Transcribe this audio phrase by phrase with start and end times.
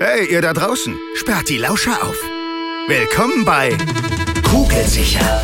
[0.00, 2.16] Hey, ihr da draußen, sperrt die Lauscher auf.
[2.88, 3.70] Willkommen bei
[4.42, 5.40] Kugelsicher,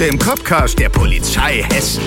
[0.00, 2.02] dem Copcast der Polizei Hessen.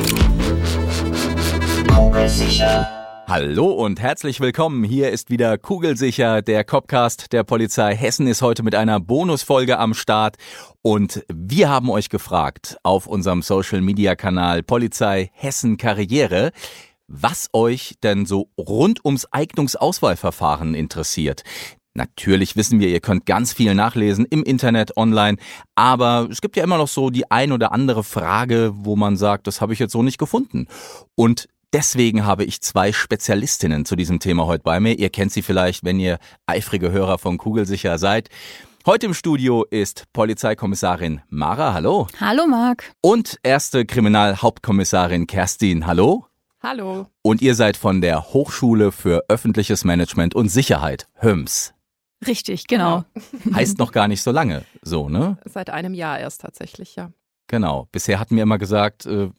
[1.94, 2.88] Kugelsicher.
[3.28, 4.84] Hallo und herzlich willkommen.
[4.84, 9.94] Hier ist wieder Kugelsicher, der Copcast der Polizei Hessen ist heute mit einer Bonusfolge am
[9.94, 10.38] Start
[10.81, 16.52] und wir haben euch gefragt auf unserem Social Media Kanal Polizei Hessen Karriere,
[17.08, 21.44] was euch denn so rund ums Eignungsauswahlverfahren interessiert.
[21.94, 25.38] Natürlich wissen wir, ihr könnt ganz viel nachlesen im Internet, online,
[25.73, 29.48] aber es gibt ja immer noch so die ein oder andere Frage, wo man sagt,
[29.48, 30.68] das habe ich jetzt so nicht gefunden.
[31.16, 34.98] Und Deswegen habe ich zwei Spezialistinnen zu diesem Thema heute bei mir.
[34.98, 38.30] Ihr kennt sie vielleicht, wenn ihr eifrige Hörer von Kugelsicher seid.
[38.85, 42.08] Heute im Studio ist Polizeikommissarin Mara, hallo.
[42.21, 42.94] Hallo Marc.
[43.02, 46.26] Und erste Kriminalhauptkommissarin Kerstin, hallo.
[46.60, 47.06] Hallo.
[47.22, 51.74] Und ihr seid von der Hochschule für öffentliches Management und Sicherheit, HÖMS.
[52.26, 53.04] Richtig, genau.
[53.54, 55.38] Heißt noch gar nicht so lange, so, ne?
[55.46, 57.12] Seit einem Jahr erst tatsächlich, ja.
[57.46, 57.88] Genau.
[57.91, 59.30] Bisher hatten wir immer gesagt, äh,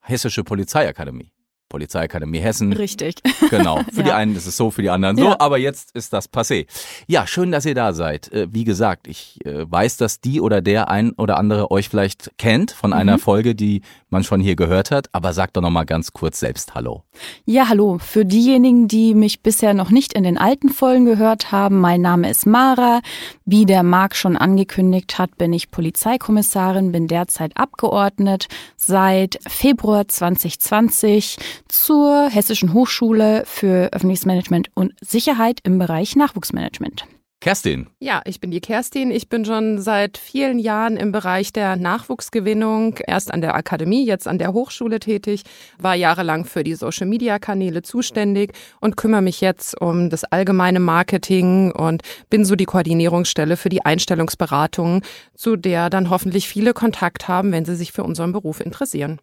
[0.00, 1.32] Hessische Polizeiakademie.
[1.70, 2.74] Polizeiakademie Hessen.
[2.74, 3.14] Richtig.
[3.50, 3.80] Genau.
[3.92, 4.16] Für die Ja.
[4.16, 5.36] einen ist es so, für die anderen so, Ja.
[5.40, 6.66] aber jetzt ist das passé.
[7.08, 8.30] Ja, schön, dass ihr da seid.
[8.32, 12.30] Äh, Wie gesagt, ich äh, weiß, dass die oder der ein oder andere euch vielleicht
[12.38, 13.20] kennt von einer Mhm.
[13.20, 16.74] Folge, die man schon hier gehört hat, aber sagt doch noch mal ganz kurz selbst
[16.74, 17.04] Hallo.
[17.44, 17.98] Ja, hallo.
[17.98, 22.28] Für diejenigen, die mich bisher noch nicht in den alten Folgen gehört haben, mein Name
[22.30, 23.00] ist Mara.
[23.44, 28.46] Wie der Marc schon angekündigt hat, bin ich Polizeikommissarin, bin derzeit abgeordnet
[28.76, 31.36] seit Februar 2020
[31.68, 37.06] zur Hessischen Hochschule für öffentliches Management und Sicherheit im Bereich Nachwuchsmanagement.
[37.40, 39.10] Kerstin, Ja, ich bin die Kerstin.
[39.10, 44.28] Ich bin schon seit vielen Jahren im Bereich der Nachwuchsgewinnung, erst an der Akademie, jetzt
[44.28, 45.44] an der Hochschule tätig,
[45.78, 52.02] war jahrelang für die Social-Media-Kanäle zuständig und kümmere mich jetzt um das allgemeine Marketing und
[52.28, 55.00] bin so die Koordinierungsstelle für die Einstellungsberatung,
[55.34, 59.18] zu der dann hoffentlich viele Kontakt haben, wenn sie sich für unseren Beruf interessieren.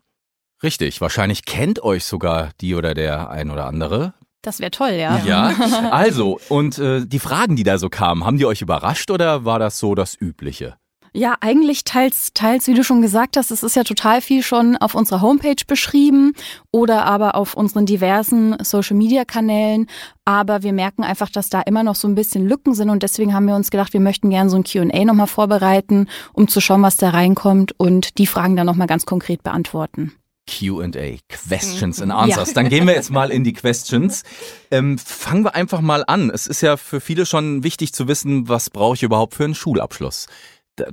[0.63, 4.13] Richtig, wahrscheinlich kennt euch sogar die oder der ein oder andere.
[4.41, 5.19] Das wäre toll, ja.
[5.25, 5.47] Ja,
[5.91, 9.59] also, und äh, die Fragen, die da so kamen, haben die euch überrascht oder war
[9.59, 10.78] das so das Übliche?
[11.13, 14.78] Ja, eigentlich teils, teils, wie du schon gesagt hast, es ist ja total viel schon
[14.78, 16.34] auf unserer Homepage beschrieben
[16.72, 19.88] oder aber auf unseren diversen Social-Media-Kanälen.
[20.25, 23.34] Aber wir merken einfach, dass da immer noch so ein bisschen Lücken sind und deswegen
[23.34, 26.84] haben wir uns gedacht, wir möchten gerne so ein Q&A nochmal vorbereiten, um zu schauen,
[26.84, 30.13] was da reinkommt und die Fragen dann nochmal ganz konkret beantworten.
[30.47, 32.53] QA, Questions and Answers.
[32.53, 34.23] Dann gehen wir jetzt mal in die Questions.
[34.71, 36.29] Ähm, fangen wir einfach mal an.
[36.29, 39.55] Es ist ja für viele schon wichtig zu wissen, was brauche ich überhaupt für einen
[39.55, 40.27] Schulabschluss.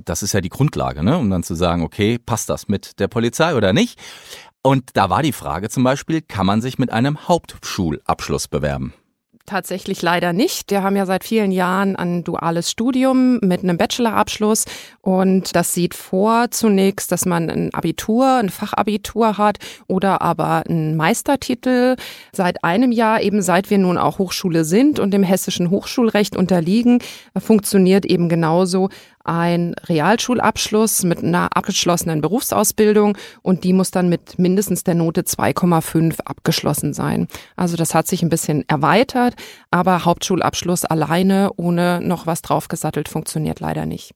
[0.03, 1.17] Das ist ja die Grundlage, ne?
[1.17, 3.99] um dann zu sagen, okay, passt das mit der Polizei oder nicht?
[4.63, 8.93] Und da war die Frage zum Beispiel, kann man sich mit einem Hauptschulabschluss bewerben?
[9.47, 10.71] Tatsächlich leider nicht.
[10.71, 14.65] Wir haben ja seit vielen Jahren ein duales Studium mit einem Bachelorabschluss
[15.01, 20.95] und das sieht vor zunächst, dass man ein Abitur, ein Fachabitur hat oder aber einen
[20.97, 21.95] Meistertitel.
[22.31, 26.97] Seit einem Jahr, eben seit wir nun auch Hochschule sind und dem hessischen Hochschulrecht unterliegen,
[27.37, 28.89] funktioniert eben genauso
[29.25, 36.21] ein Realschulabschluss mit einer abgeschlossenen Berufsausbildung und die muss dann mit mindestens der Note 2,5
[36.21, 37.27] abgeschlossen sein.
[37.55, 39.35] Also das hat sich ein bisschen erweitert,
[39.71, 44.11] aber Hauptschulabschluss alleine ohne noch was draufgesattelt funktioniert leider nicht.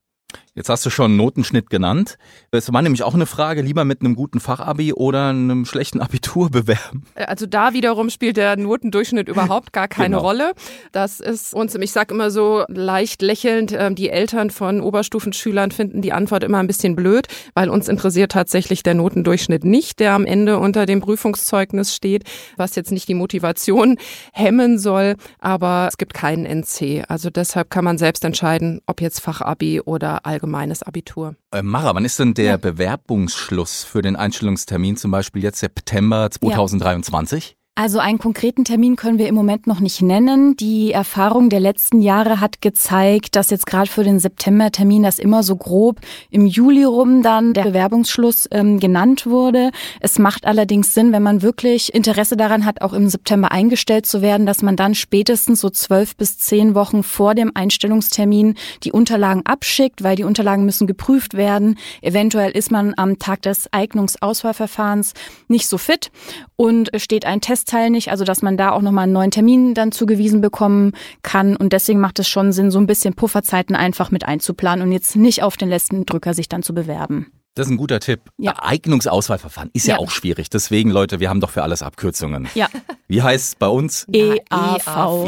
[0.56, 2.18] Jetzt hast du schon Notenschnitt genannt.
[2.52, 6.50] Es war nämlich auch eine Frage, lieber mit einem guten Fachabi oder einem schlechten Abitur
[6.52, 7.04] bewerben.
[7.16, 10.22] Also da wiederum spielt der Notendurchschnitt überhaupt gar keine Genau.
[10.22, 10.54] Rolle.
[10.92, 16.02] Das ist uns, ich sag immer so leicht lächelnd, ähm, die Eltern von Oberstufenschülern finden
[16.02, 20.26] die Antwort immer ein bisschen blöd, weil uns interessiert tatsächlich der Notendurchschnitt nicht, der am
[20.26, 22.24] Ende unter dem Prüfungszeugnis steht,
[22.58, 23.98] was jetzt nicht die Motivation
[24.34, 27.04] hemmen soll, aber es gibt keinen NC.
[27.08, 31.36] Also deshalb kann man selbst entscheiden, ob jetzt Fachabi oder allgemeines Abitur.
[31.52, 37.56] Äh, Mara, wann ist denn der Bewerbungsschluss für den Einstellungstermin zum Beispiel jetzt September 2023?
[37.80, 40.58] Also einen konkreten Termin können wir im Moment noch nicht nennen.
[40.58, 45.44] Die Erfahrung der letzten Jahre hat gezeigt, dass jetzt gerade für den September-Termin das immer
[45.44, 49.72] so grob im Juli rum dann der Bewerbungsschluss ähm, genannt wurde.
[50.02, 54.22] Es macht allerdings Sinn, wenn man wirklich Interesse daran hat, auch im September eingestellt zu
[54.22, 59.46] werden, dass man dann spätestens so zwölf bis zehn Wochen vor dem Einstellungstermin die Unterlagen
[59.46, 61.78] abschickt, weil die Unterlagen müssen geprüft werden.
[62.02, 65.14] Eventuell ist man am Tag des Eignungsauswahlverfahrens
[65.48, 66.12] nicht so fit
[66.58, 67.40] und steht ein
[67.70, 71.56] Testteil nicht, also dass man da auch nochmal einen neuen Termin dann zugewiesen bekommen kann.
[71.56, 75.16] Und deswegen macht es schon Sinn, so ein bisschen Pufferzeiten einfach mit einzuplanen und jetzt
[75.16, 77.28] nicht auf den letzten Drücker sich dann zu bewerben.
[77.56, 78.22] Das ist ein guter Tipp.
[78.38, 78.54] Ja.
[78.62, 79.96] Eignungsauswahlverfahren ist ja.
[79.96, 80.00] Ja.
[80.00, 80.50] auch schwierig.
[80.50, 82.48] Deswegen, Leute, wir haben doch für alles Abkürzungen.
[82.56, 82.68] Ja.
[83.08, 84.08] Wie heißt es bei uns?
[84.12, 84.46] EAV.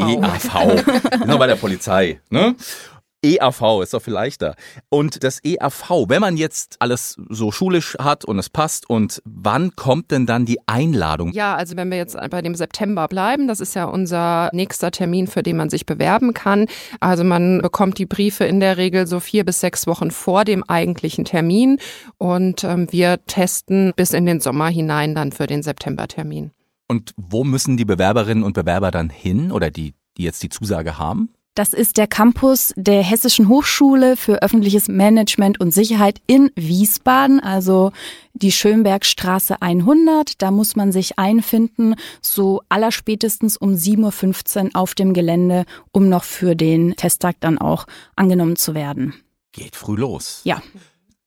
[0.00, 1.26] EAV.
[1.26, 2.20] Nur bei der Polizei.
[2.30, 2.54] Ne?
[3.24, 4.56] EAV ist doch viel leichter.
[4.88, 9.76] Und das EAV, wenn man jetzt alles so schulisch hat und es passt, und wann
[9.76, 11.32] kommt denn dann die Einladung?
[11.32, 15.26] Ja, also wenn wir jetzt bei dem September bleiben, das ist ja unser nächster Termin,
[15.26, 16.66] für den man sich bewerben kann.
[17.00, 20.64] Also man bekommt die Briefe in der Regel so vier bis sechs Wochen vor dem
[20.64, 21.78] eigentlichen Termin
[22.18, 26.50] und ähm, wir testen bis in den Sommer hinein dann für den Septembertermin.
[26.88, 30.98] Und wo müssen die Bewerberinnen und Bewerber dann hin oder die, die jetzt die Zusage
[30.98, 31.30] haben?
[31.54, 37.92] Das ist der Campus der Hessischen Hochschule für öffentliches Management und Sicherheit in Wiesbaden, also
[38.32, 40.40] die Schönbergstraße 100.
[40.40, 46.24] Da muss man sich einfinden, so allerspätestens um 7.15 Uhr auf dem Gelände, um noch
[46.24, 49.12] für den Testtag dann auch angenommen zu werden.
[49.52, 50.40] Geht früh los.
[50.44, 50.62] Ja,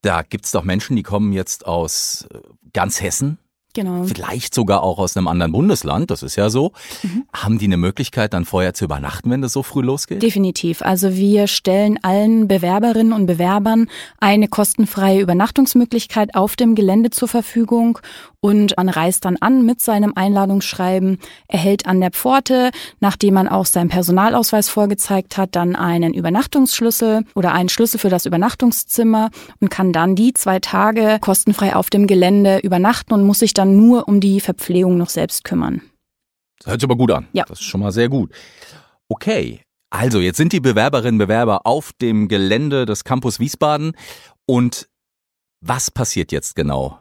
[0.02, 2.40] Da gibt's doch Menschen, die kommen jetzt aus äh,
[2.74, 3.38] ganz Hessen,
[3.76, 4.06] genau.
[4.06, 6.72] vielleicht sogar auch aus einem anderen Bundesland, das ist ja so.
[7.34, 10.24] Haben die eine Möglichkeit, dann vorher zu übernachten, wenn das so früh losgeht?
[10.24, 10.82] Definitiv.
[10.82, 13.88] Also wir stellen allen Bewerberinnen und Bewerbern
[14.20, 18.00] eine kostenfreie Übernachtungsmöglichkeit auf dem Gelände zur Verfügung
[18.46, 21.18] und man reist dann an mit seinem Einladungsschreiben,
[21.48, 22.70] erhält an der Pforte,
[23.00, 28.28] nachdem man auch seinen Personalausweis vorgezeigt hat, dann einen Übernachtungsschlüssel oder einen Schlüssel für das
[28.28, 29.32] Übernachtungszimmer
[29.62, 33.65] und kann dann die zwei Tage kostenfrei auf dem Gelände übernachten und muss sich dann
[33.66, 35.82] nur um die Verpflegung noch selbst kümmern.
[36.60, 37.28] Das hört sich aber gut an.
[37.34, 37.44] Ja.
[37.48, 38.32] Das ist schon mal sehr gut.
[39.10, 39.62] Okay.
[39.90, 43.96] Also, jetzt sind die Bewerberinnen und Bewerber auf dem Gelände des Campus Wiesbaden.
[44.46, 44.90] Und
[45.62, 47.00] was passiert jetzt genau?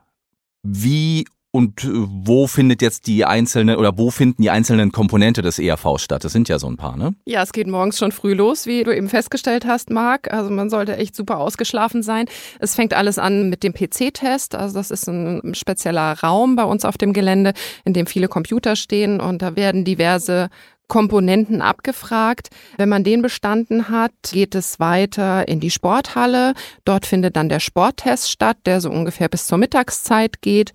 [0.63, 5.61] Wie und äh, wo findet jetzt die einzelne oder wo finden die einzelnen Komponente des
[5.61, 6.25] ERV statt?
[6.25, 7.15] Das sind ja so ein paar, ne?
[7.27, 10.33] Ja, es geht morgens schon früh los, wie du eben festgestellt hast, Marc.
[10.33, 12.27] Also man sollte echt super ausgeschlafen sein.
[12.59, 14.57] Es fängt alles an mit dem PC-Test.
[14.57, 17.53] Also das ist ein spezieller Raum bei uns auf dem Gelände,
[17.85, 20.49] in dem viele Computer stehen und da werden diverse
[20.89, 22.49] Komponenten abgefragt.
[22.79, 26.55] Wenn man den bestanden hat, geht es weiter in die Sporthalle.
[26.85, 30.73] Dort findet dann der Sporttest statt, der so ungefähr bis zur Mittagszeit geht.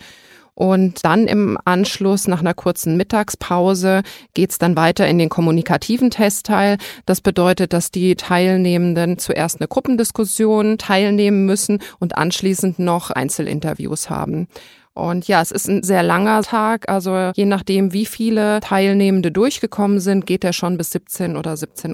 [0.59, 4.01] Und dann im Anschluss, nach einer kurzen Mittagspause,
[4.33, 6.77] geht's dann weiter in den kommunikativen Testteil.
[7.05, 14.49] Das bedeutet, dass die Teilnehmenden zuerst eine Gruppendiskussion teilnehmen müssen und anschließend noch Einzelinterviews haben.
[14.93, 16.89] Und ja, es ist ein sehr langer Tag.
[16.89, 21.93] Also je nachdem, wie viele Teilnehmende durchgekommen sind, geht er schon bis 17 oder 17.30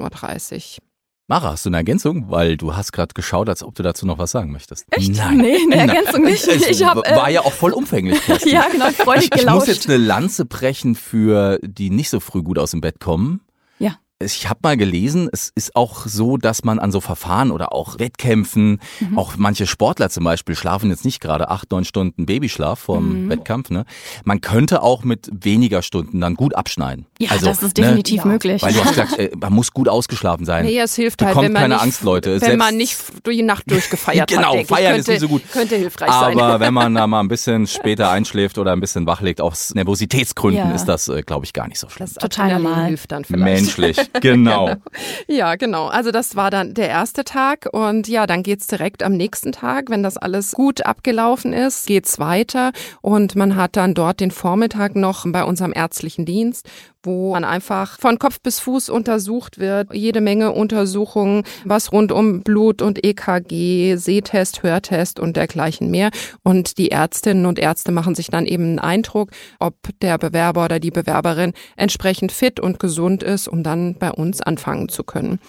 [0.79, 0.85] Uhr.
[1.27, 2.29] Mara, hast du eine Ergänzung?
[2.29, 4.85] Weil du hast gerade geschaut, als ob du dazu noch was sagen möchtest.
[4.91, 5.11] Echt?
[5.15, 5.37] Nein.
[5.37, 5.89] Nee, eine Nein.
[5.89, 6.47] Ergänzung nicht.
[6.47, 8.19] Es Ich hab, äh, war ja auch voll umfänglich.
[8.45, 9.55] Ja, genau, freudig Ich, ich gelauscht.
[9.55, 13.41] muss jetzt eine Lanze brechen für die nicht so früh gut aus dem Bett kommen.
[14.23, 17.99] Ich habe mal gelesen, es ist auch so, dass man an so Verfahren oder auch
[17.99, 19.17] Wettkämpfen, Mhm.
[19.19, 23.29] auch manche Sportler zum Beispiel schlafen jetzt nicht gerade acht, neun Stunden Babyschlaf vom Mhm.
[23.29, 23.71] Wettkampf.
[23.71, 23.83] Ne?
[24.23, 27.07] Man könnte auch mit weniger Stunden dann gut abschneiden.
[27.19, 28.25] ja, also, das ist ne, definitiv Ja.
[28.27, 28.61] möglich.
[28.61, 30.63] Weil du hast gesagt, äh, man muss gut ausgeschlafen sein.
[30.63, 32.31] Nee, es hilft halt, Bekommt wenn man keine nicht, Angst, Leute.
[32.35, 32.97] wenn Selbst- man nicht
[33.29, 34.61] die Nacht durchgefeiert Genau, hat.
[34.61, 34.67] ich.
[34.67, 35.41] feiern ist könnte, nicht so gut.
[35.51, 36.39] Könnte hilfreich sein.
[36.39, 40.69] Aber wenn man da mal ein bisschen später einschläft oder ein bisschen wachlegt, aus Nervositätsgründen,
[40.69, 40.73] Ja.
[40.73, 42.05] ist das, äh, glaube ich, gar nicht so schlimm.
[42.07, 42.85] das Total normal.
[42.87, 43.43] hilft dann vielleicht.
[43.43, 44.75] Menschlich, genau.
[45.27, 45.87] Ja, genau.
[45.87, 49.89] Also das war dann der erste Tag und ja, dann geht's direkt am nächsten Tag,
[49.89, 52.71] wenn das alles gut abgelaufen ist, geht's weiter
[53.01, 56.69] und man hat dann dort den Vormittag noch bei unserem ärztlichen Dienst,
[57.05, 62.41] wo man einfach von Kopf bis Fuß untersucht wird, jede Menge Untersuchungen, was rund um
[62.41, 66.09] Blut und EKG, Sehtest, Hörtest und dergleichen mehr
[66.43, 70.79] und die Ärztinnen und Ärzte machen sich dann eben einen Eindruck, ob der Bewerber oder
[70.79, 75.39] die Bewerberin entsprechend fit und gesund ist, um dann bei uns anfangen zu können.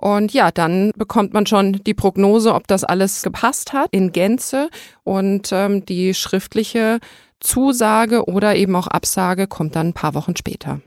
[0.00, 4.70] Und ja, dann bekommt man schon die Prognose, ob das alles gepasst hat in Gänze
[5.04, 7.00] und ähm, die schriftliche
[7.40, 10.80] Zusage oder eben auch Absage kommt dann ein paar Wochen später.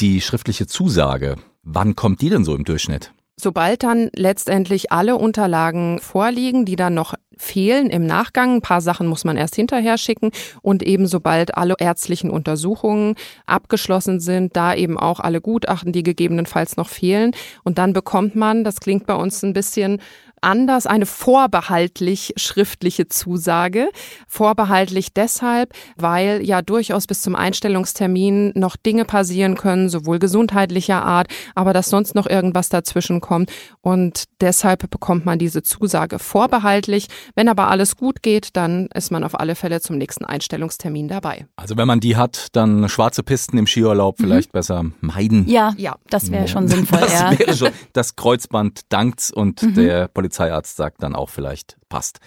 [0.00, 3.12] Die schriftliche Zusage, wann kommt die denn so im Durchschnitt?
[3.36, 9.06] Sobald dann letztendlich alle Unterlagen vorliegen, die dann noch fehlen im Nachgang, ein paar Sachen
[9.06, 10.30] muss man erst hinterher schicken
[10.62, 13.14] und eben sobald alle ärztlichen Untersuchungen
[13.46, 18.64] abgeschlossen sind, da eben auch alle Gutachten, die gegebenenfalls noch fehlen und dann bekommt man,
[18.64, 20.00] das klingt bei uns ein bisschen
[20.44, 23.88] anders, eine vorbehaltlich schriftliche Zusage.
[24.28, 31.28] Vorbehaltlich deshalb, weil ja durchaus bis zum Einstellungstermin noch Dinge passieren können, sowohl gesundheitlicher Art,
[31.54, 33.50] aber dass sonst noch irgendwas dazwischen kommt.
[33.80, 37.08] Und deshalb bekommt man diese Zusage vorbehaltlich.
[37.34, 41.46] Wenn aber alles gut geht, dann ist man auf alle Fälle zum nächsten Einstellungstermin dabei.
[41.56, 45.48] Also wenn man die hat, dann schwarze Pisten im Skiurlaub vielleicht besser meiden.
[45.48, 45.96] ja, Ja.
[46.10, 47.00] das wäre schon sinnvoll.
[47.00, 47.38] Das ja.
[47.38, 49.74] wäre schon, das Kreuzband dankt's und Mhm.
[49.74, 52.18] der Polizeiarzt sagt dann auch vielleicht, passt.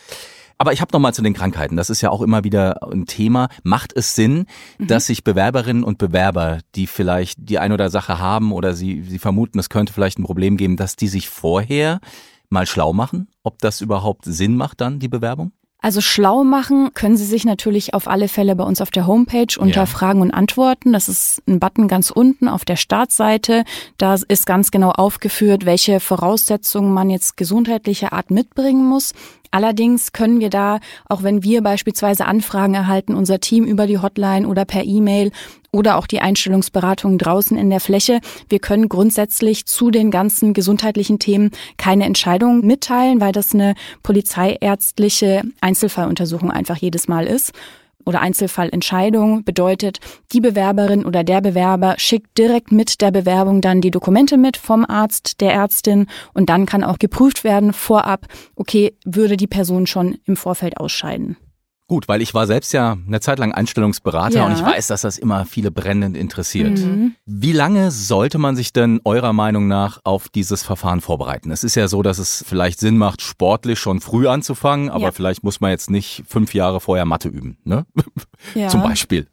[0.59, 1.77] Aber ich habe noch mal zu den Krankheiten.
[1.77, 3.47] Das ist ja auch immer wieder ein Thema.
[3.61, 4.47] Macht es Sinn,
[4.79, 4.87] mhm.
[4.87, 9.19] dass sich Bewerberinnen und Bewerber, die vielleicht die ein oder Sache haben oder sie, sie
[9.19, 11.99] vermuten, es könnte vielleicht ein Problem geben, dass die sich vorher
[12.49, 15.51] mal schlau machen, ob das überhaupt Sinn macht dann, die Bewerbung?
[15.79, 19.59] Also schlau machen können Sie sich natürlich auf alle Fälle bei uns auf der Homepage
[19.59, 19.85] unter ja.
[19.85, 20.91] Fragen und Antworten.
[20.91, 23.63] Das ist ein Button ganz unten auf der Startseite.
[23.97, 29.13] Da ist ganz genau aufgeführt, welche Voraussetzungen man jetzt gesundheitlicher Art mitbringen muss.
[29.51, 34.47] Allerdings können wir da, auch wenn wir beispielsweise Anfragen erhalten, unser Team über die Hotline
[34.47, 35.31] oder per E-Mail
[35.71, 38.19] oder auch die Einstellungsberatung draußen in der Fläche,
[38.49, 45.43] wir können grundsätzlich zu den ganzen gesundheitlichen Themen keine Entscheidung mitteilen, weil das eine polizeiärztliche
[45.61, 47.53] Einzelfalluntersuchung einfach jedes Mal ist
[48.07, 49.43] oder Einzelfallentscheidung.
[49.43, 49.99] Bedeutet,
[50.31, 54.85] die Bewerberin oder der Bewerber schickt direkt mit der Bewerbung dann die Dokumente mit vom
[54.85, 56.07] Arzt, der Ärztin.
[56.33, 61.37] Und dann kann auch geprüft werden vorab, okay, würde die Person schon im Vorfeld ausscheiden.
[61.89, 64.45] Gut, weil ich war selbst ja eine Zeit lang Einstellungsberater ja.
[64.45, 66.79] und ich weiß, dass das immer viele brennend interessiert.
[66.79, 67.15] Mhm.
[67.25, 71.49] Wie lange sollte man sich denn eurer Meinung nach auf dieses Verfahren vorbereiten?
[71.49, 75.11] Es ist ja so, dass es vielleicht Sinn macht, sportlich schon früh anzufangen, aber ja.
[75.13, 77.85] vielleicht muss man jetzt nicht fünf Jahre vorher Mathe üben, ne?
[78.53, 78.67] Ja.
[78.67, 79.27] Zum Beispiel.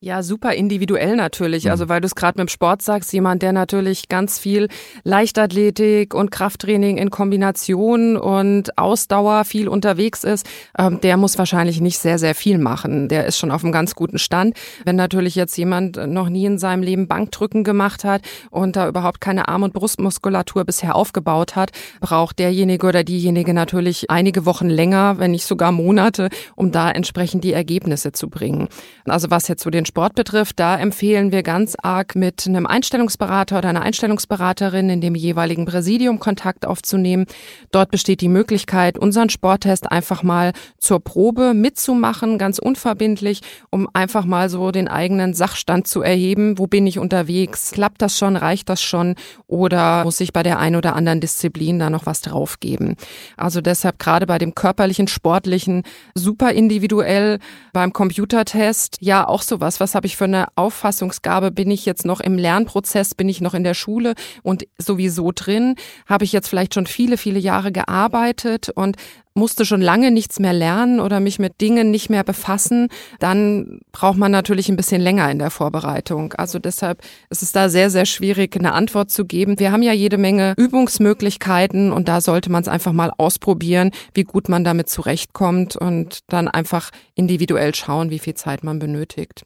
[0.00, 1.64] Ja, super individuell natürlich.
[1.64, 1.70] Mhm.
[1.70, 4.68] Also weil du es gerade mit dem Sport sagst, jemand, der natürlich ganz viel
[5.04, 10.46] Leichtathletik und Krafttraining in Kombination und Ausdauer viel unterwegs ist,
[10.78, 13.08] ähm, der muss wahrscheinlich nicht sehr, sehr viel machen.
[13.08, 14.54] Der ist schon auf einem ganz guten Stand.
[14.84, 19.22] Wenn natürlich jetzt jemand noch nie in seinem Leben Bankdrücken gemacht hat und da überhaupt
[19.22, 25.18] keine Arm- und Brustmuskulatur bisher aufgebaut hat, braucht derjenige oder diejenige natürlich einige Wochen länger,
[25.18, 28.68] wenn nicht sogar Monate, um da entsprechend die Ergebnisse zu bringen.
[29.06, 33.58] Also was jetzt so den Sport betrifft, da empfehlen wir ganz arg mit einem Einstellungsberater
[33.58, 37.26] oder einer Einstellungsberaterin in dem jeweiligen Präsidium Kontakt aufzunehmen.
[37.70, 43.40] Dort besteht die Möglichkeit, unseren Sporttest einfach mal zur Probe mitzumachen, ganz unverbindlich,
[43.70, 46.58] um einfach mal so den eigenen Sachstand zu erheben.
[46.58, 47.70] Wo bin ich unterwegs?
[47.70, 48.36] Klappt das schon?
[48.36, 49.14] Reicht das schon?
[49.46, 52.96] Oder muss ich bei der einen oder anderen Disziplin da noch was draufgeben?
[53.36, 57.38] Also deshalb gerade bei dem körperlichen, sportlichen super individuell,
[57.72, 61.52] beim Computertest ja auch sowas was, was habe ich für eine Auffassungsgabe?
[61.52, 63.14] Bin ich jetzt noch im Lernprozess?
[63.14, 65.76] Bin ich noch in der Schule und sowieso drin?
[66.06, 68.96] Habe ich jetzt vielleicht schon viele, viele Jahre gearbeitet und
[69.36, 72.88] musste schon lange nichts mehr lernen oder mich mit Dingen nicht mehr befassen,
[73.20, 76.32] dann braucht man natürlich ein bisschen länger in der Vorbereitung.
[76.32, 79.60] Also deshalb ist es da sehr, sehr schwierig, eine Antwort zu geben.
[79.60, 84.24] Wir haben ja jede Menge Übungsmöglichkeiten und da sollte man es einfach mal ausprobieren, wie
[84.24, 89.44] gut man damit zurechtkommt und dann einfach individuell schauen, wie viel Zeit man benötigt.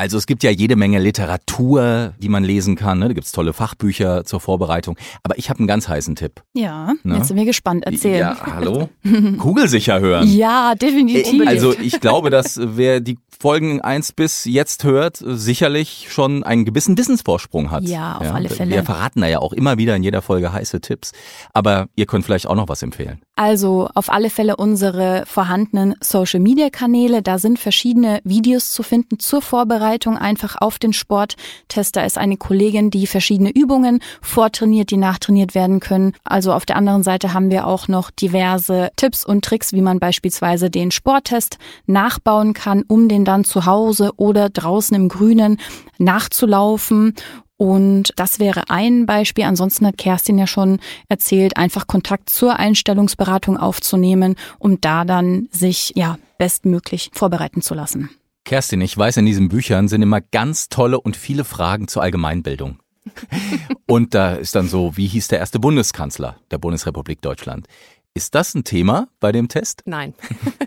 [0.00, 3.00] Also es gibt ja jede Menge Literatur, die man lesen kann.
[3.00, 3.08] Ne?
[3.08, 4.96] Da gibt's tolle Fachbücher zur Vorbereitung.
[5.22, 6.40] Aber ich habe einen ganz heißen Tipp.
[6.54, 7.16] Ja, ne?
[7.18, 7.84] jetzt sind wir gespannt.
[7.84, 8.18] Erzähl.
[8.18, 8.88] Ja, hallo?
[9.36, 10.26] Kugelsicher hören.
[10.40, 11.46] Ja, definitiv.
[11.46, 16.98] Also ich glaube, dass wer die Folgen eins bis jetzt hört, sicherlich schon einen gewissen
[16.98, 17.84] Wissensvorsprung hat.
[17.84, 18.70] Ja, auf ja, alle Fälle.
[18.70, 21.12] Wir verraten da ja auch immer wieder in jeder Folge heiße Tipps.
[21.54, 23.22] Aber ihr könnt vielleicht auch noch was empfehlen.
[23.36, 27.22] Also auf alle Fälle unsere vorhandenen Social-Media-Kanäle.
[27.22, 31.96] Da sind verschiedene Videos zu finden zur Vorbereitung einfach auf den Sporttest.
[31.96, 36.12] Da ist eine Kollegin, die verschiedene Übungen vortrainiert, die nachtrainiert werden können.
[36.24, 39.98] Also auf der anderen Seite haben wir auch noch diverse Tipps und Tricks, wie man
[39.98, 41.56] beispielsweise den Sporttest
[41.86, 45.58] nachbauen kann, um den dann zu Hause oder draußen im Grünen
[45.98, 47.14] nachzulaufen.
[47.56, 49.44] Und das wäre ein Beispiel.
[49.44, 55.92] Ansonsten hat Kerstin ja schon erzählt, einfach Kontakt zur Einstellungsberatung aufzunehmen, um da dann sich
[55.94, 58.10] ja bestmöglich vorbereiten zu lassen.
[58.44, 62.78] Kerstin, ich weiß, in diesen Büchern sind immer ganz tolle und viele Fragen zur Allgemeinbildung.
[63.86, 67.66] und da ist dann so, wie hieß der erste Bundeskanzler der Bundesrepublik Deutschland?
[68.12, 69.82] Ist das ein Thema bei dem Test?
[69.84, 70.14] Nein.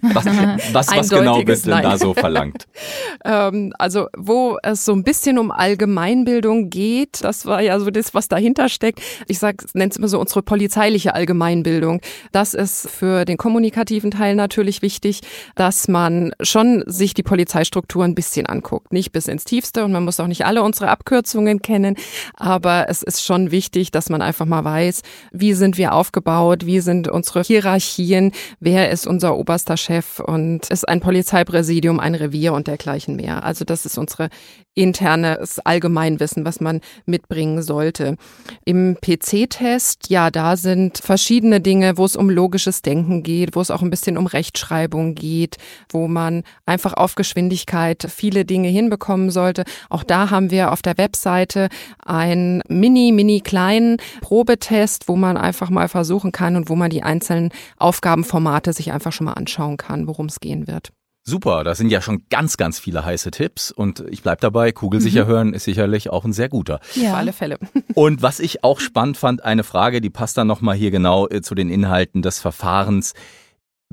[0.01, 0.25] Was,
[0.73, 2.67] was, was genau wird denn da so verlangt?
[3.25, 8.13] ähm, also, wo es so ein bisschen um Allgemeinbildung geht, das war ja so das,
[8.13, 9.01] was dahinter steckt.
[9.27, 11.99] Ich sag, nenne es immer so unsere polizeiliche Allgemeinbildung.
[12.31, 15.19] Das ist für den kommunikativen Teil natürlich wichtig,
[15.55, 18.93] dass man schon sich die Polizeistruktur ein bisschen anguckt.
[18.93, 21.97] Nicht bis ins Tiefste und man muss auch nicht alle unsere Abkürzungen kennen,
[22.35, 25.01] aber es ist schon wichtig, dass man einfach mal weiß,
[25.33, 30.69] wie sind wir aufgebaut, wie sind unsere unsere Hierarchien, wer ist unser oberster Chef und
[30.69, 33.43] ist ein Polizeipräsidium, ein Revier und dergleichen mehr.
[33.43, 34.29] Also das ist unsere
[34.75, 38.17] internes Allgemeinwissen, was man mitbringen sollte.
[38.65, 43.69] Im PC-Test, ja, da sind verschiedene Dinge, wo es um logisches Denken geht, wo es
[43.69, 45.57] auch ein bisschen um Rechtschreibung geht,
[45.89, 49.63] wo man einfach auf Geschwindigkeit viele Dinge hinbekommen sollte.
[49.89, 51.69] Auch da haben wir auf der Webseite
[52.03, 57.03] einen mini, mini kleinen Probetest, wo man einfach mal versuchen kann und wo man die
[57.03, 60.91] einzelnen einzelnen Aufgabenformate sich einfach schon mal anschauen kann, worum es gehen wird.
[61.25, 65.23] Super, das sind ja schon ganz, ganz viele heiße Tipps und ich bleib dabei, kugelsicher
[65.23, 65.29] mhm.
[65.29, 66.81] hören ist sicherlich auch ein sehr guter.
[66.95, 67.11] Ja.
[67.11, 67.59] Auf alle Fälle.
[67.95, 71.41] Und was ich auch spannend fand, eine Frage, die passt dann nochmal hier genau äh,
[71.41, 73.13] zu den Inhalten des Verfahrens.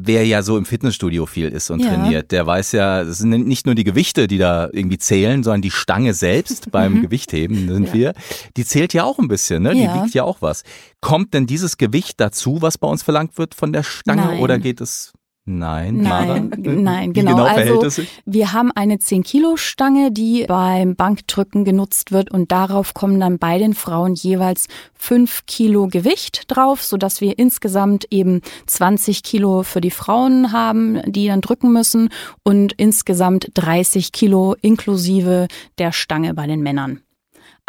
[0.03, 1.89] Wer ja so im Fitnessstudio viel ist und ja.
[1.89, 5.63] trainiert, der weiß ja, es sind nicht nur die Gewichte, die da irgendwie zählen, sondern
[5.63, 7.03] die Stange selbst beim mhm.
[7.03, 7.95] Gewichtheben sind ja.
[7.95, 8.13] wir,
[8.57, 9.75] die zählt ja auch ein bisschen, ne?
[9.75, 10.03] Die ja.
[10.03, 10.63] wiegt ja auch was.
[11.01, 14.41] Kommt denn dieses Gewicht dazu, was bei uns verlangt wird von der Stange Nein.
[14.41, 15.13] oder geht es
[15.59, 17.37] Nein, nein, nein, genau.
[17.37, 22.95] genau also wir haben eine 10 Kilo Stange, die beim Bankdrücken genutzt wird und darauf
[22.95, 28.43] kommen dann bei den Frauen jeweils 5 Kilo Gewicht drauf, so dass wir insgesamt eben
[28.67, 32.11] 20 Kilo für die Frauen haben, die dann drücken müssen
[32.43, 37.01] und insgesamt 30 Kilo inklusive der Stange bei den Männern.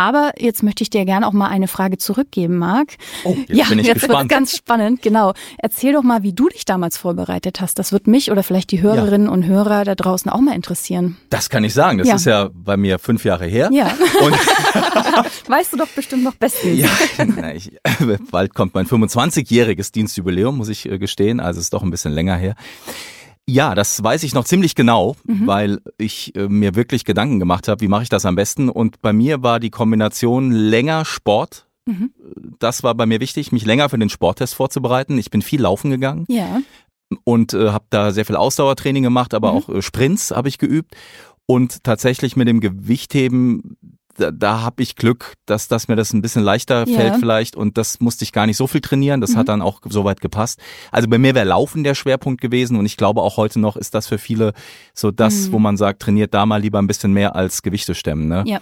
[0.02, 2.98] Aber jetzt möchte ich dir gerne auch mal eine Frage zurückgeben, Marc.
[3.24, 4.30] Oh, jetzt ja, bin ich jetzt gespannt.
[4.30, 5.04] ganz spannend.
[5.04, 5.34] Genau.
[5.60, 7.78] Erzähl doch mal, wie du dich damals vorbereitet hast.
[7.78, 9.34] Das wird mich oder vielleicht die Hörerinnen ja.
[9.34, 11.18] und Hörer da draußen auch mal interessieren.
[11.30, 12.00] Das kann ich sagen.
[12.00, 12.16] Das ja.
[12.16, 13.70] ist ja bei mir fünf Jahre her.
[13.72, 13.96] Ja.
[14.26, 14.34] Und
[15.48, 16.80] weißt du doch bestimmt noch bestens.
[16.80, 17.72] Ja, ich,
[18.32, 21.40] bald kommt mein 25-jähriges Dienstjubiläum, muss ich äh, gestehen.
[21.40, 22.56] Also ist doch ein bisschen länger her.
[23.52, 25.46] Ja, das weiß ich noch ziemlich genau, mhm.
[25.46, 28.70] weil ich äh, mir wirklich Gedanken gemacht habe, wie mache ich das am besten.
[28.70, 31.68] Und bei mir war die Kombination länger Sport.
[31.86, 32.12] Mhm.
[32.60, 35.18] Das war bei mir wichtig, mich länger für den Sporttest vorzubereiten.
[35.18, 36.26] Ich bin viel laufen gegangen.
[36.30, 36.62] Ja.
[37.26, 39.58] Und äh, habe da sehr viel Ausdauertraining gemacht, aber mhm.
[39.58, 40.96] auch äh, Sprints habe ich geübt.
[41.46, 43.76] Und tatsächlich mit dem Gewichtheben
[44.18, 46.98] da, da habe ich Glück, dass, dass mir das ein bisschen leichter ja.
[46.98, 49.22] fällt vielleicht und das musste ich gar nicht so viel trainieren.
[49.22, 49.38] Das mhm.
[49.38, 50.60] hat dann auch soweit gepasst.
[50.92, 53.96] Also bei mir wäre Laufen der Schwerpunkt gewesen und ich glaube auch heute noch ist
[53.96, 54.54] das für viele
[54.94, 55.54] so das, mhm.
[55.54, 58.28] wo man sagt, trainiert da mal lieber ein bisschen mehr als Gewichte stemmen.
[58.28, 58.44] Ne?
[58.46, 58.60] Ja.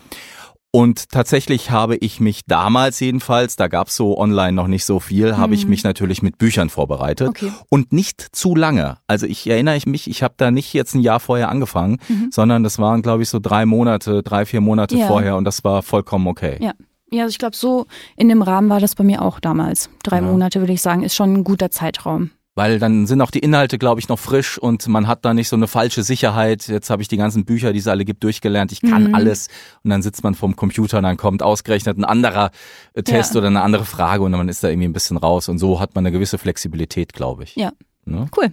[0.72, 5.34] Und tatsächlich habe ich mich damals jedenfalls, da gab's so online noch nicht so viel,
[5.34, 5.38] mhm.
[5.38, 5.72] habe ich mhm.
[5.72, 7.52] mich natürlich mit Büchern vorbereitet okay.
[7.70, 8.98] und nicht zu lange.
[9.08, 12.30] Also ich erinnere mich, ich habe da nicht jetzt ein Jahr vorher angefangen, mhm.
[12.32, 15.08] sondern das waren, glaube ich, so drei Monate, drei, vier Monate ja.
[15.08, 16.58] vorher und das war vollkommen okay.
[16.60, 16.74] Ja.
[17.12, 19.90] Ja, also ich glaube, so in dem Rahmen war das bei mir auch damals.
[20.04, 20.22] Drei ja.
[20.22, 23.78] Monate, würde ich sagen, ist schon ein guter Zeitraum weil dann sind auch die Inhalte,
[23.78, 26.68] glaube ich, noch frisch und man hat da nicht so eine falsche Sicherheit.
[26.68, 28.74] Jetzt habe ich die ganzen Bücher, die es alle gibt, durchgelernt.
[28.74, 29.16] Ich kann mhm.
[29.16, 29.48] alles
[29.86, 32.52] und dann sitzt man vorm Computer und dann kommt ausgerechnet ein anderer
[32.96, 33.38] äh, Test ja.
[33.38, 35.96] oder eine andere Frage und man ist da irgendwie ein bisschen raus und so hat
[35.96, 37.56] man eine gewisse Flexibilität, glaube ich.
[37.56, 37.72] Ja.
[38.04, 38.28] Ne?
[38.36, 38.50] Cool.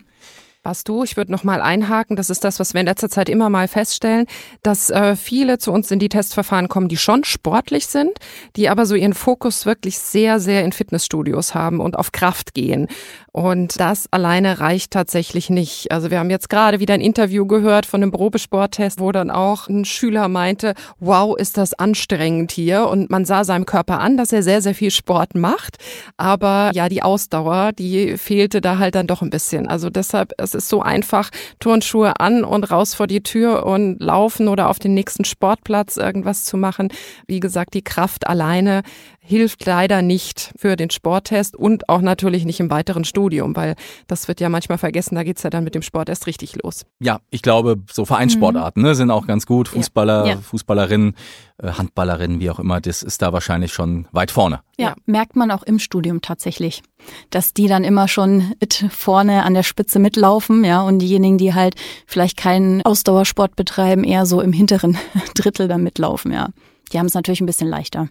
[0.67, 3.29] Was du, ich würde noch mal einhaken, das ist das, was wir in letzter Zeit
[3.29, 4.27] immer mal feststellen,
[4.65, 8.19] dass äh, viele zu uns in die Testverfahren kommen, die schon sportlich sind,
[8.57, 12.89] die aber so ihren Fokus wirklich sehr, sehr in Fitnessstudios haben und auf Kraft gehen.
[13.37, 15.93] Und das alleine reicht tatsächlich nicht.
[15.93, 19.69] Also wir haben jetzt gerade wieder ein Interview gehört von einem Probesporttest, wo dann auch
[19.69, 22.89] ein Schüler meinte, wow, ist das anstrengend hier.
[22.89, 25.77] Und man sah seinem Körper an, dass er sehr, sehr viel Sport macht.
[26.17, 29.69] Aber ja, die Ausdauer, die fehlte da halt dann doch ein bisschen.
[29.69, 34.49] Also deshalb, es ist so einfach, Turnschuhe an und raus vor die Tür und laufen
[34.49, 36.89] oder auf den nächsten Sportplatz irgendwas zu machen.
[37.27, 38.83] Wie gesagt, die Kraft alleine
[39.27, 43.75] hilft leider nicht für den Sporttest und auch natürlich nicht im weiteren Studium, weil
[44.07, 46.87] das wird ja manchmal vergessen, da geht's ja dann mit dem Sport erst richtig los.
[47.01, 48.89] Ja, ich glaube, so Vereinssportarten mhm.
[48.89, 49.69] ne, sind auch ganz gut.
[49.69, 50.37] Fußballer, ja.
[50.37, 51.17] Fußballerinnen,
[51.59, 54.61] äh, Handballerinnen, wie auch immer, das ist da wahrscheinlich schon weit vorne.
[54.79, 56.83] Ja, ja, merkt man auch im Studium tatsächlich,
[57.31, 58.55] dass die dann immer schon
[58.91, 61.75] vorne an der Spitze mitlaufen, ja, und diejenigen, die halt
[62.07, 64.99] vielleicht keinen Ausdauersport betreiben, eher so im hinteren
[65.35, 66.49] Drittel dann mitlaufen, ja.
[66.93, 68.09] Die haben es natürlich ein bisschen leichter.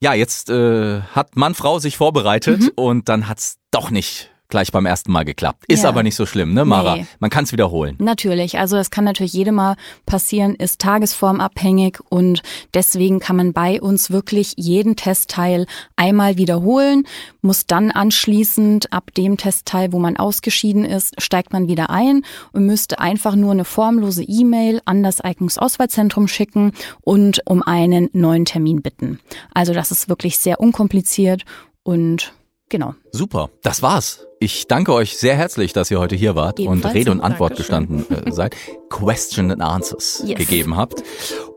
[0.00, 2.70] Ja, jetzt äh, hat Mann, Frau sich vorbereitet mhm.
[2.74, 5.64] und dann hat's doch nicht gleich beim ersten Mal geklappt.
[5.66, 5.88] Ist ja.
[5.88, 6.96] aber nicht so schlimm, ne, Mara?
[6.96, 7.06] Nee.
[7.18, 7.96] Man kann es wiederholen.
[7.98, 8.58] Natürlich.
[8.58, 12.42] Also das kann natürlich jedem Mal passieren, ist tagesformabhängig und
[12.74, 17.04] deswegen kann man bei uns wirklich jeden Testteil einmal wiederholen,
[17.40, 22.66] muss dann anschließend ab dem Testteil, wo man ausgeschieden ist, steigt man wieder ein und
[22.66, 28.82] müsste einfach nur eine formlose E-Mail an das Eignungsauswahlzentrum schicken und um einen neuen Termin
[28.82, 29.18] bitten.
[29.54, 31.44] Also das ist wirklich sehr unkompliziert
[31.82, 32.34] und
[32.72, 32.94] Genau.
[33.10, 34.26] Super, das war's.
[34.42, 36.84] Ich danke euch sehr herzlich, dass ihr heute hier wart Ebenfalls.
[36.84, 38.56] und Rede und Antwort gestanden äh, seid,
[38.90, 40.36] Question and Answers yes.
[40.36, 41.04] gegeben habt.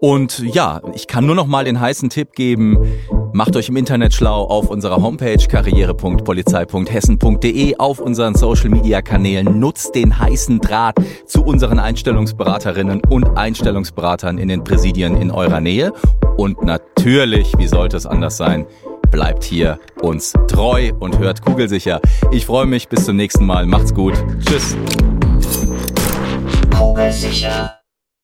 [0.01, 2.77] Und ja, ich kann nur noch mal den heißen Tipp geben,
[3.33, 9.95] macht euch im Internet schlau auf unserer Homepage karriere.polizei.hessen.de, auf unseren Social Media Kanälen, nutzt
[9.95, 15.91] den heißen Draht zu unseren Einstellungsberaterinnen und Einstellungsberatern in den Präsidien in eurer Nähe
[16.37, 18.67] und natürlich, wie sollte es anders sein,
[19.15, 22.01] bleibt hier uns treu und hört kugelsicher.
[22.33, 23.65] Ich freue mich bis zum nächsten Mal.
[23.65, 24.13] Macht's gut.
[24.45, 24.75] Tschüss.
[26.77, 27.84] Kugelsicher.